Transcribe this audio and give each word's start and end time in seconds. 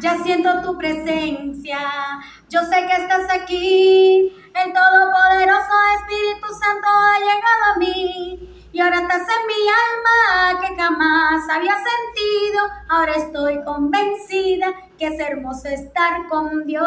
Ya 0.00 0.16
siento 0.22 0.62
tu 0.62 0.78
presencia, 0.78 1.80
yo 2.48 2.60
sé 2.60 2.86
que 2.86 3.02
estás 3.02 3.28
aquí. 3.34 4.32
El 4.54 4.72
Todopoderoso 4.72 5.72
Espíritu 5.98 6.46
Santo 6.54 6.88
ha 6.88 7.18
llegado 7.18 7.64
a 7.74 7.78
mí. 7.78 8.68
Y 8.70 8.80
ahora 8.80 9.00
estás 9.00 9.22
en 9.22 9.46
mi 9.48 9.54
alma 9.68 10.60
que 10.60 10.76
jamás 10.80 11.48
había 11.50 11.74
sentido. 11.74 12.68
Ahora 12.88 13.12
estoy 13.14 13.64
convencida 13.64 14.72
que 14.96 15.08
es 15.08 15.18
hermoso 15.18 15.66
estar 15.66 16.28
con 16.28 16.64
Dios. 16.64 16.86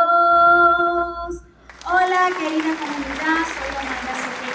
Hola 1.86 2.30
querida 2.40 2.76
comunidad, 2.80 3.44
soy 3.44 3.76
Amanda 3.76 4.14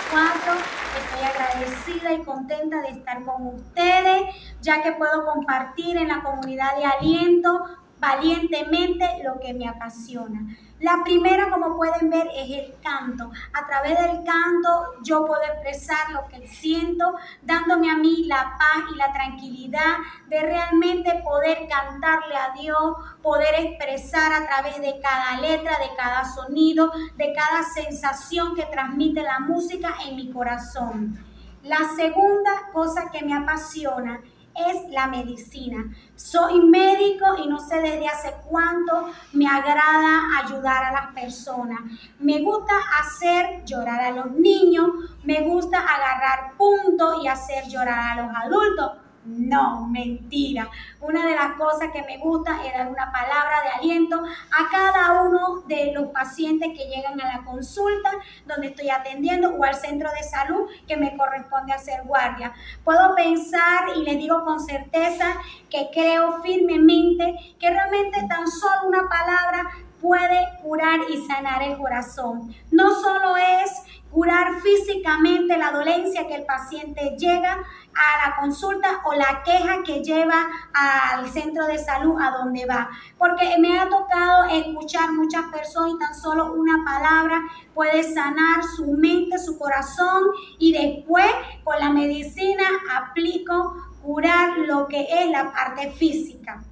74. 0.09 0.55
Estoy 0.97 1.25
agradecida 1.29 2.13
y 2.15 2.25
contenta 2.25 2.81
de 2.81 2.89
estar 2.89 3.23
con 3.23 3.49
ustedes, 3.49 4.35
ya 4.63 4.83
que 4.83 4.93
puedo 4.93 5.27
compartir 5.27 5.99
en 5.99 6.09
la 6.09 6.23
comunidad 6.23 6.75
de 6.79 6.87
aliento 6.87 7.67
valientemente 7.99 9.07
lo 9.25 9.41
que 9.41 9.55
me 9.55 9.69
apasiona. 9.69 10.57
La 10.81 11.03
primera, 11.03 11.51
como 11.51 11.75
pueden 11.75 12.11
ver, 12.11 12.29
es 12.37 12.51
el 12.51 12.75
canto. 12.83 13.31
A 13.55 13.67
través 13.67 13.99
del 13.99 14.25
canto 14.25 14.97
yo 15.03 15.25
puedo 15.25 15.43
expresar 15.43 16.11
lo 16.11 16.29
que 16.29 16.47
siento, 16.47 17.15
dándome 17.41 17.91
a 17.91 17.97
mí 17.97 18.25
la 18.27 18.57
paz 18.59 18.85
y 18.93 18.97
la 18.97 19.11
tranquilidad 19.11 19.97
de 20.29 20.41
realmente 20.41 21.23
poder 21.25 21.67
cantarle 21.67 22.37
a 22.37 22.53
Dios, 22.61 22.95
poder 23.23 23.55
expresar 23.59 24.33
a 24.35 24.47
través 24.47 24.79
de 24.83 25.01
cada 25.01 25.41
letra, 25.41 25.79
de 25.79 25.97
cada 25.97 26.25
sonido, 26.27 26.93
de 27.17 27.33
cada 27.33 27.63
sensación 27.63 28.55
que 28.55 28.67
transmite 28.67 29.23
la 29.23 29.39
música 29.41 29.95
en 30.07 30.17
mi 30.17 30.31
corazón. 30.31 31.25
La 31.63 31.79
segunda 31.97 32.71
cosa 32.73 33.11
que 33.11 33.25
me 33.25 33.35
apasiona 33.35 34.21
es 34.57 34.91
la 34.91 35.07
medicina. 35.07 35.85
Soy 36.15 36.61
médico 36.61 37.27
y 37.43 37.49
no 37.49 37.59
sé 37.59 37.81
desde 37.81 38.09
hace 38.09 38.35
cuánto 38.49 39.11
me 39.33 39.47
agrada 39.49 40.39
ayudar 40.45 40.85
a 40.85 40.93
las 40.93 41.07
personas. 41.15 41.81
Me 42.19 42.41
gusta 42.41 42.75
hacer 43.01 43.65
llorar 43.65 44.01
a 44.01 44.11
los 44.11 44.31
niños, 44.33 44.89
me 45.25 45.43
gusta 45.43 45.79
agarrar 45.79 46.55
puntos 46.57 47.23
y 47.23 47.29
hacer 47.29 47.69
llorar 47.69 48.19
a 48.19 48.23
los 48.23 48.37
adultos 48.37 49.06
no, 49.27 49.87
mentira. 49.89 50.71
Una 51.01 51.27
de 51.27 51.35
las 51.35 51.55
cosas 51.57 51.91
que 51.93 52.03
me 52.03 52.19
gusta 52.19 52.65
es 52.65 52.73
dar 52.73 52.89
una 52.89 53.11
palabra 53.11 53.63
de 53.65 53.69
aliento 53.71 54.23
a 54.23 54.71
cada 54.71 55.23
uno 55.23 55.63
de 55.67 55.93
los 55.93 56.09
pacientes 56.09 56.69
que 56.77 56.87
llegan 56.87 57.21
a 57.21 57.37
la 57.37 57.45
consulta 57.45 58.11
donde 58.47 58.69
estoy 58.69 58.91
atendiendo 58.91 59.51
o 59.51 59.65
al 59.65 59.75
centro 59.75 60.09
de 60.13 60.23
salud 60.23 60.69
que 60.87 60.97
me 60.97 61.17
corresponde 61.17 61.73
hacer 61.73 62.05
guardia. 62.05 62.53
Puedo 62.85 63.15
pensar 63.17 63.89
y 63.97 64.05
les 64.05 64.17
digo 64.17 64.45
con 64.45 64.61
certeza 64.61 65.27
que 65.71 65.91
creo 65.93 66.41
firmemente 66.43 67.57
que 67.59 67.71
realmente 67.71 68.27
tan 68.29 68.47
solo 68.47 68.87
una 68.87 69.09
palabra 69.09 69.71
puede 70.07 70.39
curar 70.63 71.01
y 71.11 71.27
sanar 71.27 71.65
el 71.65 71.77
corazón. 71.77 72.55
No 72.71 72.95
solo 72.95 73.37
es 73.37 73.71
curar 74.09 74.61
físicamente 74.61 75.59
la 75.59 75.73
dolencia 75.73 76.29
que 76.29 76.37
el 76.37 76.45
paciente 76.45 77.17
llega 77.19 77.55
a 77.55 78.29
la 78.29 78.37
consulta 78.37 79.01
o 79.05 79.15
la 79.15 79.43
queja 79.45 79.83
que 79.83 80.05
lleva 80.05 80.47
al 80.73 81.29
centro 81.29 81.67
de 81.67 81.77
salud 81.79 82.17
a 82.21 82.31
donde 82.39 82.67
va. 82.67 82.89
Porque 83.19 83.57
me 83.59 83.81
ha 83.81 83.89
tocado 83.89 84.45
escuchar 84.45 85.11
muchas 85.13 85.47
personas 85.47 85.95
y 85.95 85.99
tan 85.99 86.15
solo 86.15 86.53
una 86.53 86.85
palabra 86.85 87.43
puede 87.75 88.05
sanar 88.05 88.63
su 88.77 88.93
mente, 88.93 89.39
su 89.39 89.59
corazón 89.59 90.23
y 90.61 90.73
después 90.73 91.27
con 91.65 91.81
la 91.81 91.91
medicina 91.91 92.63
aplico 92.95 93.75
curar 94.03 94.57
lo 94.59 94.87
que 94.87 95.05
es 95.11 95.29
la 95.31 95.53
parte 95.53 95.91
física. 95.91 96.63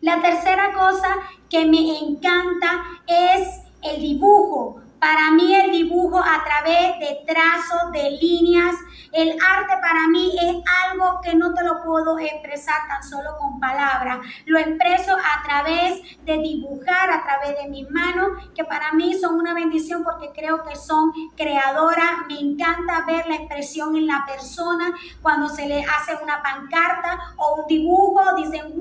La 0.00 0.22
tercera 0.22 0.72
cosa 0.72 1.07
que 1.50 1.64
me 1.64 1.98
encanta 1.98 2.84
es 3.06 3.62
el 3.82 4.00
dibujo. 4.00 4.82
Para 5.00 5.30
mí 5.30 5.54
el 5.54 5.70
dibujo 5.70 6.18
a 6.18 6.42
través 6.44 6.98
de 6.98 7.24
trazos, 7.24 7.92
de 7.92 8.10
líneas, 8.20 8.74
el 9.12 9.30
arte 9.30 9.74
para 9.80 10.08
mí 10.08 10.36
es 10.40 10.56
algo 10.84 11.20
que 11.22 11.34
no 11.34 11.54
te 11.54 11.64
lo 11.64 11.82
puedo 11.82 12.18
expresar 12.18 12.86
tan 12.88 13.02
solo 13.02 13.36
con 13.38 13.58
palabras. 13.58 14.18
Lo 14.44 14.58
expreso 14.58 15.16
a 15.16 15.42
través 15.44 16.02
de 16.24 16.38
dibujar, 16.38 17.10
a 17.10 17.22
través 17.22 17.62
de 17.62 17.68
mis 17.68 17.88
manos, 17.90 18.28
que 18.54 18.64
para 18.64 18.92
mí 18.92 19.14
son 19.14 19.36
una 19.36 19.54
bendición 19.54 20.04
porque 20.04 20.32
creo 20.34 20.62
que 20.64 20.76
son 20.76 21.12
creadoras. 21.36 22.26
Me 22.28 22.38
encanta 22.38 23.04
ver 23.06 23.26
la 23.28 23.36
expresión 23.36 23.96
en 23.96 24.06
la 24.06 24.24
persona 24.26 24.92
cuando 25.22 25.48
se 25.48 25.66
le 25.66 25.84
hace 25.84 26.16
una 26.22 26.42
pancarta 26.42 27.34
o 27.36 27.62
un 27.62 27.66
dibujo. 27.66 28.20
Dicen. 28.36 28.77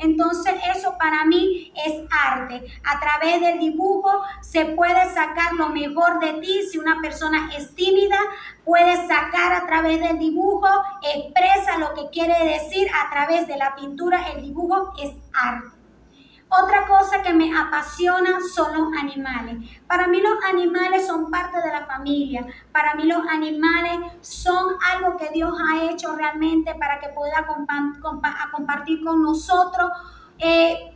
Entonces 0.00 0.54
eso 0.76 0.96
para 0.98 1.24
mí 1.24 1.72
es 1.86 1.94
arte. 2.10 2.64
A 2.84 3.00
través 3.00 3.40
del 3.40 3.58
dibujo 3.58 4.22
se 4.40 4.66
puede 4.66 5.12
sacar 5.14 5.52
lo 5.54 5.68
mejor 5.68 6.20
de 6.20 6.34
ti 6.34 6.62
si 6.70 6.78
una 6.78 7.00
persona 7.00 7.50
es 7.56 7.74
tímida 7.74 8.18
puedes 8.64 9.00
sacar 9.08 9.52
a 9.52 9.66
través 9.66 10.00
del 10.00 10.18
dibujo, 10.18 10.68
expresa 11.02 11.78
lo 11.78 11.94
que 11.94 12.08
quiere 12.10 12.44
decir 12.44 12.88
a 12.94 13.10
través 13.10 13.48
de 13.48 13.56
la 13.56 13.74
pintura, 13.74 14.28
el 14.30 14.42
dibujo 14.42 14.92
es 15.02 15.10
arte. 15.32 15.79
Otra 16.52 16.84
cosa 16.88 17.22
que 17.22 17.32
me 17.32 17.56
apasiona 17.56 18.40
son 18.52 18.76
los 18.76 18.92
animales. 19.00 19.56
Para 19.86 20.08
mí 20.08 20.20
los 20.20 20.44
animales 20.44 21.06
son 21.06 21.30
parte 21.30 21.58
de 21.62 21.68
la 21.68 21.86
familia. 21.86 22.44
Para 22.72 22.94
mí 22.96 23.04
los 23.04 23.24
animales 23.28 24.00
son 24.20 24.74
algo 24.92 25.16
que 25.16 25.30
Dios 25.32 25.52
ha 25.60 25.84
hecho 25.84 26.16
realmente 26.16 26.74
para 26.74 26.98
que 26.98 27.10
pueda 27.10 27.46
compartir 28.50 29.04
con 29.04 29.22
nosotros. 29.22 29.90
Eh, 30.38 30.92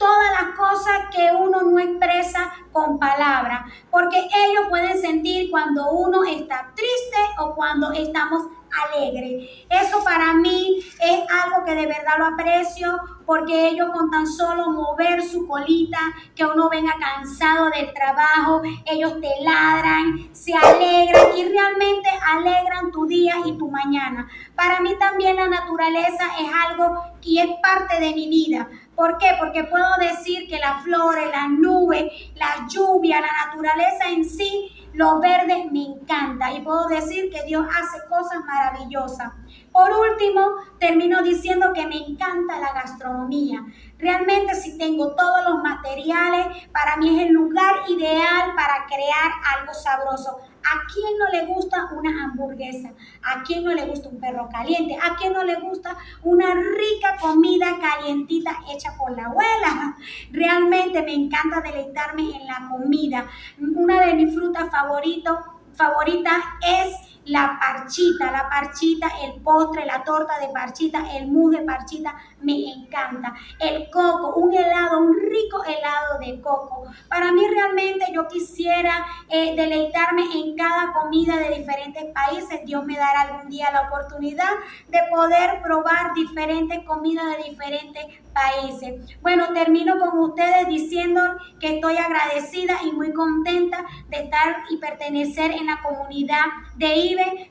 todas 0.00 0.32
las 0.32 0.56
cosas 0.56 1.14
que 1.14 1.30
uno 1.30 1.62
no 1.62 1.78
expresa 1.78 2.50
con 2.72 2.98
palabras, 2.98 3.70
porque 3.90 4.16
ellos 4.18 4.64
pueden 4.70 4.98
sentir 4.98 5.50
cuando 5.50 5.90
uno 5.90 6.24
está 6.24 6.72
triste 6.74 7.18
o 7.38 7.54
cuando 7.54 7.92
estamos 7.92 8.44
alegres. 8.70 9.66
Eso 9.68 10.02
para 10.02 10.32
mí 10.34 10.80
es 11.00 11.20
algo 11.30 11.64
que 11.66 11.74
de 11.74 11.86
verdad 11.86 12.18
lo 12.18 12.26
aprecio, 12.26 12.98
porque 13.26 13.68
ellos 13.68 13.90
con 13.92 14.10
tan 14.10 14.26
solo 14.26 14.70
mover 14.70 15.22
su 15.22 15.46
colita, 15.46 15.98
que 16.34 16.44
uno 16.44 16.68
venga 16.70 16.94
cansado 16.98 17.70
del 17.70 17.92
trabajo, 17.92 18.62
ellos 18.86 19.20
te 19.20 19.30
ladran, 19.44 20.30
se 20.32 20.54
alegran 20.54 21.36
y 21.36 21.44
realmente 21.44 22.08
alegran 22.26 22.90
tu 22.90 23.06
día 23.06 23.34
y 23.44 23.56
tu 23.58 23.70
mañana. 23.70 24.28
Para 24.56 24.80
mí 24.80 24.96
también 24.98 25.36
la 25.36 25.48
naturaleza 25.48 26.24
es 26.40 26.50
algo 26.68 27.02
que 27.20 27.42
es 27.42 27.50
parte 27.62 28.00
de 28.00 28.14
mi 28.14 28.28
vida. 28.28 28.68
¿Por 29.00 29.16
qué? 29.16 29.28
Porque 29.38 29.64
puedo 29.64 29.96
decir 29.98 30.46
que 30.46 30.58
las 30.58 30.84
flores, 30.84 31.24
las 31.32 31.48
nubes, 31.48 31.79
la 31.92 32.66
lluvia, 32.68 33.20
la 33.20 33.46
naturaleza 33.46 34.08
en 34.08 34.24
sí, 34.24 34.80
lo 34.92 35.20
verde 35.20 35.68
me 35.70 35.84
encanta 35.84 36.52
y 36.52 36.62
puedo 36.62 36.88
decir 36.88 37.30
que 37.30 37.44
Dios 37.44 37.64
hace 37.68 38.06
cosas 38.08 38.44
maravillosas. 38.44 39.32
Por 39.72 39.88
último, 39.92 40.40
termino 40.80 41.22
diciendo 41.22 41.72
que 41.72 41.86
me 41.86 41.96
encanta 41.96 42.58
la 42.58 42.72
gastronomía. 42.72 43.64
Realmente 43.98 44.54
si 44.54 44.76
tengo 44.76 45.14
todos 45.14 45.44
los 45.48 45.62
materiales, 45.62 46.68
para 46.72 46.96
mí 46.96 47.20
es 47.20 47.28
el 47.28 47.32
lugar 47.32 47.76
ideal 47.88 48.54
para 48.56 48.86
crear 48.86 49.30
algo 49.56 49.72
sabroso. 49.72 50.38
¿A 50.62 50.86
quién 50.92 51.18
no 51.18 51.28
le 51.30 51.46
gusta 51.46 51.88
una 51.92 52.24
hamburguesa? 52.24 52.92
¿A 53.22 53.42
quién 53.42 53.64
no 53.64 53.72
le 53.72 53.86
gusta 53.86 54.08
un 54.08 54.20
perro 54.20 54.48
caliente? 54.50 54.96
¿A 54.96 55.16
quién 55.16 55.32
no 55.32 55.42
le 55.42 55.54
gusta 55.56 55.96
una 56.22 56.52
rica 56.54 57.16
comida 57.20 57.78
calientita 57.80 58.58
hecha 58.70 58.94
por 58.98 59.16
la 59.16 59.26
abuela? 59.26 59.96
Realmente 60.32 61.02
me 61.02 61.14
encanta 61.14 61.60
deleitarme 61.60 61.79
en 61.80 62.46
la 62.46 62.68
comida. 62.70 63.26
Una 63.58 64.06
de 64.06 64.14
mis 64.14 64.34
frutas 64.34 64.70
favoritas 64.70 66.38
es 66.66 67.19
la 67.26 67.58
parchita, 67.60 68.30
la 68.30 68.48
parchita, 68.48 69.08
el 69.22 69.40
postre, 69.42 69.84
la 69.84 70.02
torta 70.02 70.38
de 70.38 70.48
parchita, 70.48 71.16
el 71.16 71.28
mousse 71.28 71.58
de 71.58 71.64
parchita, 71.64 72.14
me 72.40 72.72
encanta. 72.72 73.34
El 73.58 73.90
coco, 73.90 74.34
un 74.36 74.54
helado, 74.54 75.00
un 75.00 75.14
rico 75.14 75.62
helado 75.64 76.18
de 76.18 76.40
coco. 76.40 76.84
Para 77.08 77.32
mí 77.32 77.42
realmente 77.46 78.06
yo 78.12 78.26
quisiera 78.26 79.06
eh, 79.28 79.54
deleitarme 79.54 80.22
en 80.34 80.56
cada 80.56 80.92
comida 80.92 81.36
de 81.36 81.58
diferentes 81.58 82.04
países. 82.12 82.64
Dios 82.64 82.84
me 82.84 82.96
dará 82.96 83.22
algún 83.22 83.50
día 83.50 83.70
la 83.70 83.82
oportunidad 83.82 84.50
de 84.88 85.00
poder 85.10 85.60
probar 85.62 86.14
diferentes 86.14 86.84
comidas 86.84 87.36
de 87.36 87.50
diferentes 87.50 88.04
países. 88.32 89.18
Bueno, 89.22 89.52
termino 89.52 89.98
con 89.98 90.18
ustedes 90.18 90.66
diciendo 90.68 91.20
que 91.58 91.76
estoy 91.76 91.96
agradecida 91.96 92.78
y 92.84 92.92
muy 92.92 93.12
contenta 93.12 93.84
de 94.08 94.22
estar 94.22 94.64
y 94.70 94.78
pertenecer 94.78 95.50
en 95.52 95.66
la 95.66 95.80
comunidad 95.82 96.44
de 96.76 96.94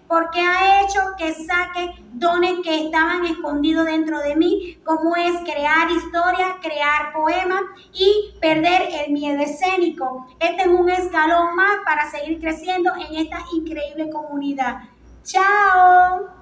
Porque 0.08 0.40
ha 0.40 0.82
hecho 0.82 1.00
que 1.18 1.34
saque 1.34 1.94
dones 2.14 2.60
que 2.64 2.86
estaban 2.86 3.26
escondidos 3.26 3.86
dentro 3.86 4.20
de 4.20 4.36
mí, 4.36 4.78
como 4.84 5.16
es 5.16 5.38
crear 5.42 5.90
historia, 5.92 6.58
crear 6.62 7.14
poemas 7.14 7.62
y 7.94 8.34
perder 8.40 8.90
el 9.06 9.14
miedo 9.14 9.42
escénico. 9.42 10.28
Este 10.40 10.64
es 10.64 10.68
un 10.68 10.90
escalón 10.90 11.56
más 11.56 11.80
para 11.86 12.10
seguir 12.10 12.40
creciendo 12.40 12.92
en 12.96 13.16
esta 13.16 13.40
increíble 13.54 14.10
comunidad. 14.10 14.78
¡Chao! 15.24 16.39